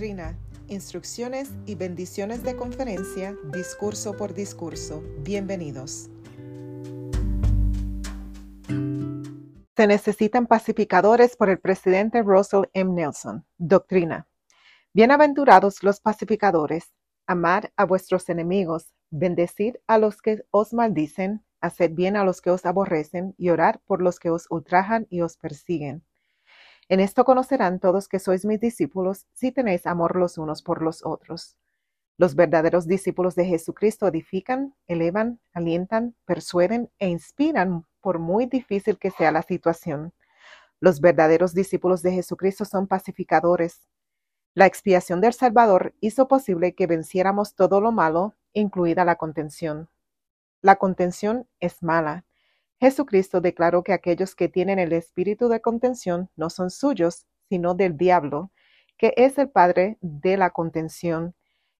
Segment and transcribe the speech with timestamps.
[0.00, 5.04] Doctrina, instrucciones y bendiciones de conferencia, discurso por discurso.
[5.18, 6.08] Bienvenidos.
[9.76, 12.94] Se necesitan pacificadores por el presidente Russell M.
[12.94, 13.44] Nelson.
[13.58, 14.26] Doctrina.
[14.94, 16.94] Bienaventurados los pacificadores.
[17.26, 22.48] Amad a vuestros enemigos, bendecid a los que os maldicen, haced bien a los que
[22.48, 26.02] os aborrecen y orad por los que os ultrajan y os persiguen
[26.90, 31.06] en esto conocerán todos que sois mis discípulos si tenéis amor los unos por los
[31.06, 31.56] otros.
[32.18, 39.12] Los verdaderos discípulos de Jesucristo edifican, elevan, alientan, persuaden e inspiran por muy difícil que
[39.12, 40.12] sea la situación.
[40.80, 43.88] Los verdaderos discípulos de Jesucristo son pacificadores.
[44.54, 49.88] La expiación del Salvador hizo posible que venciéramos todo lo malo, incluida la contención.
[50.60, 52.24] La contención es mala,
[52.80, 57.98] Jesucristo declaró que aquellos que tienen el espíritu de contención no son suyos, sino del
[57.98, 58.50] diablo,
[58.96, 61.34] que es el padre de la contención,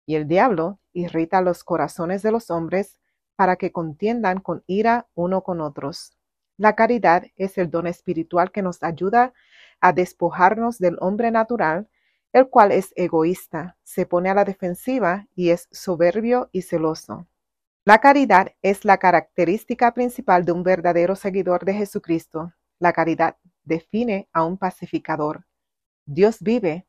[0.04, 3.00] y el diablo irrita los corazones de los hombres
[3.34, 6.18] para que contiendan con ira uno con otros.
[6.58, 9.32] La caridad es el don espiritual que nos ayuda
[9.80, 11.88] a despojarnos del hombre natural,
[12.34, 17.26] el cual es egoísta, se pone a la defensiva y es soberbio y celoso.
[17.86, 22.52] La caridad es la característica principal de un verdadero seguidor de Jesucristo.
[22.78, 25.46] La caridad define a un pacificador.
[26.04, 26.86] Dios vive.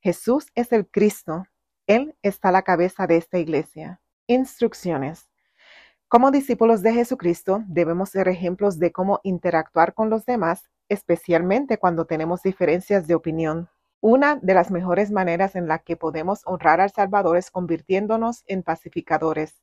[0.00, 1.44] Jesús es el Cristo.
[1.86, 4.00] Él está a la cabeza de esta iglesia.
[4.26, 5.28] Instrucciones.
[6.08, 12.06] Como discípulos de Jesucristo debemos ser ejemplos de cómo interactuar con los demás, especialmente cuando
[12.06, 13.68] tenemos diferencias de opinión.
[14.00, 18.62] Una de las mejores maneras en la que podemos honrar al Salvador es convirtiéndonos en
[18.62, 19.62] pacificadores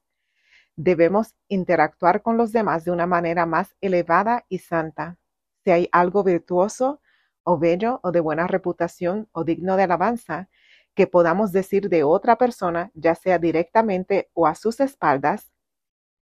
[0.82, 5.18] debemos interactuar con los demás de una manera más elevada y santa.
[5.66, 7.02] Si hay algo virtuoso
[7.44, 10.48] o bello o de buena reputación o digno de alabanza
[10.96, 15.52] que podamos decir de otra persona, ya sea directamente o a sus espaldas,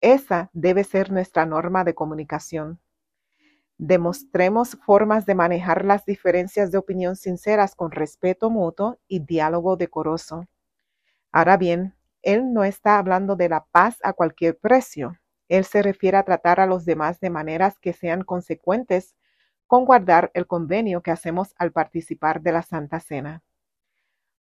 [0.02, 2.80] esa debe ser nuestra norma de comunicación.
[3.78, 10.48] Demostremos formas de manejar las diferencias de opinión sinceras con respeto mutuo y diálogo decoroso.
[11.32, 15.18] Ahora bien, él no está hablando de la paz a cualquier precio.
[15.48, 19.16] Él se refiere a tratar a los demás de maneras que sean consecuentes
[19.66, 23.44] con guardar el convenio que hacemos al participar de la Santa Cena.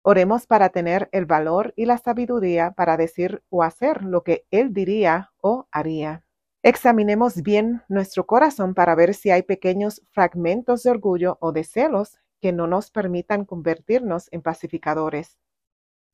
[0.02, 4.72] Oremos para tener el valor y la sabiduría para decir o hacer lo que Él
[4.72, 6.24] diría o haría.
[6.62, 12.18] Examinemos bien nuestro corazón para ver si hay pequeños fragmentos de orgullo o de celos
[12.40, 15.38] que no nos permitan convertirnos en pacificadores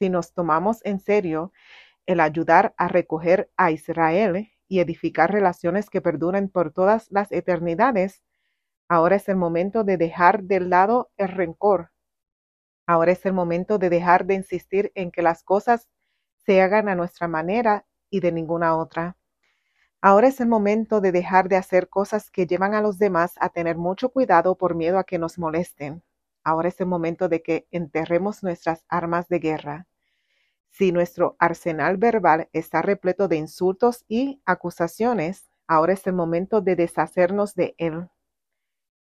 [0.02, 1.52] si nos tomamos en serio
[2.06, 8.20] el ayudar a recoger a Israel y edificar relaciones que perduren por todas las eternidades,
[8.88, 11.92] ahora es el momento de dejar de lado el rencor.
[12.84, 15.88] Ahora es el momento de dejar de insistir en que las cosas
[16.44, 19.16] se hagan a nuestra manera y de ninguna otra.
[20.00, 23.50] Ahora es el momento de dejar de hacer cosas que llevan a los demás a
[23.50, 26.02] tener mucho cuidado por miedo a que nos molesten.
[26.42, 29.86] Ahora es el momento de que enterremos nuestras armas de guerra.
[30.72, 36.76] Si nuestro arsenal verbal está repleto de insultos y acusaciones, ahora es el momento de
[36.76, 38.08] deshacernos de él.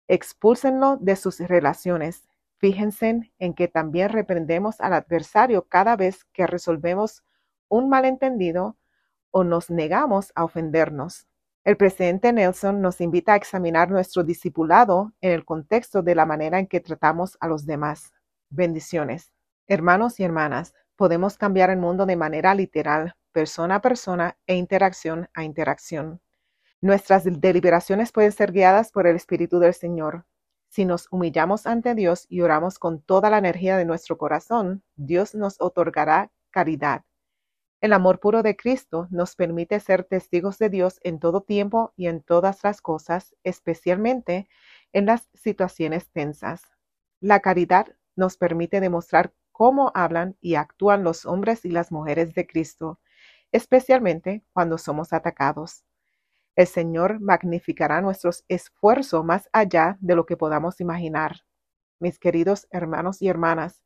[0.09, 2.27] Expúlsenlo de sus relaciones.
[2.57, 7.23] Fíjense en que también reprendemos al adversario cada vez que resolvemos
[7.69, 8.79] un malentendido
[9.31, 11.29] o nos negamos a ofendernos.
[11.65, 16.59] El presidente Nelson nos invita a examinar nuestro discipulado en el contexto de la manera
[16.59, 18.15] en que tratamos a los demás.
[18.49, 19.35] Bendiciones.
[19.67, 25.31] Hermanos y hermanas, podemos cambiar el mundo de manera literal, persona a persona e interacción
[25.33, 26.21] a interacción.
[26.81, 30.27] Nuestras deliberaciones pueden ser guiadas por el Espíritu del Señor.
[30.69, 35.37] Si nos humillamos ante Dios y oramos con toda la energía de nuestro corazón, Dios
[35.37, 37.05] nos otorgará caridad.
[37.81, 42.09] El amor puro de Cristo nos permite ser testigos de Dios en todo tiempo y
[42.09, 44.49] en todas las cosas, especialmente
[44.93, 46.63] en las situaciones tensas.
[47.21, 47.87] La caridad
[48.17, 53.01] nos permite demostrar cómo hablan y actúan los hombres y las mujeres de Cristo,
[53.51, 55.85] especialmente cuando somos atacados.
[56.55, 61.41] El Señor magnificará nuestros esfuerzos más allá de lo que podamos imaginar.
[61.99, 63.83] Mis queridos hermanos y hermanas,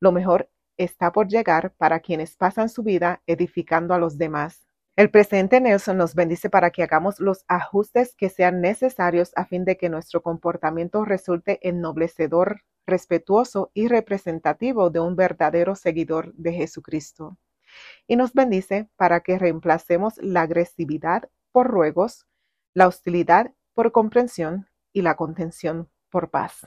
[0.00, 4.66] lo mejor está por llegar para quienes pasan su vida edificando a los demás.
[4.96, 9.64] El presidente Nelson nos bendice para que hagamos los ajustes que sean necesarios a fin
[9.64, 17.38] de que nuestro comportamiento resulte ennoblecedor respetuoso y representativo de un verdadero seguidor de Jesucristo.
[18.06, 22.26] Y nos bendice para que reemplacemos la agresividad por ruegos,
[22.74, 26.66] la hostilidad por comprensión y la contención por paz.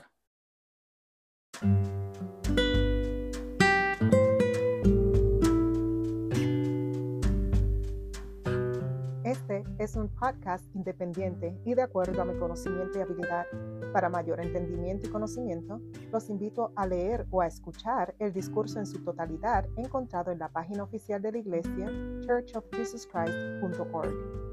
[9.26, 13.44] Es un podcast independiente y de acuerdo a mi conocimiento y habilidad.
[13.92, 15.80] Para mayor entendimiento y conocimiento,
[16.12, 20.48] los invito a leer o a escuchar el discurso en su totalidad encontrado en la
[20.48, 21.90] página oficial de la iglesia
[22.20, 24.45] churchofjesuschrist.org.